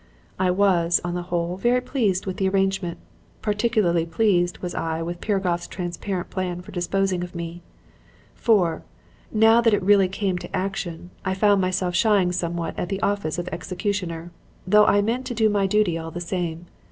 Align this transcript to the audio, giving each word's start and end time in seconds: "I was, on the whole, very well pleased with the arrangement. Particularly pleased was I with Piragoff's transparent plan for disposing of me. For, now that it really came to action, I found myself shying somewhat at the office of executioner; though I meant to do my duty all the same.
"I 0.39 0.49
was, 0.49 0.99
on 1.03 1.13
the 1.13 1.21
whole, 1.29 1.57
very 1.57 1.79
well 1.79 1.87
pleased 1.87 2.25
with 2.25 2.37
the 2.37 2.49
arrangement. 2.49 2.97
Particularly 3.43 4.03
pleased 4.07 4.57
was 4.57 4.73
I 4.73 5.03
with 5.03 5.21
Piragoff's 5.21 5.67
transparent 5.67 6.31
plan 6.31 6.63
for 6.63 6.71
disposing 6.71 7.23
of 7.23 7.35
me. 7.35 7.61
For, 8.33 8.81
now 9.31 9.61
that 9.61 9.75
it 9.75 9.83
really 9.83 10.09
came 10.09 10.39
to 10.39 10.55
action, 10.55 11.11
I 11.23 11.35
found 11.35 11.61
myself 11.61 11.93
shying 11.93 12.31
somewhat 12.31 12.79
at 12.79 12.89
the 12.89 12.99
office 13.03 13.37
of 13.37 13.47
executioner; 13.49 14.31
though 14.65 14.87
I 14.87 15.03
meant 15.03 15.27
to 15.27 15.35
do 15.35 15.49
my 15.49 15.67
duty 15.67 15.99
all 15.99 16.09
the 16.09 16.19
same. 16.19 16.65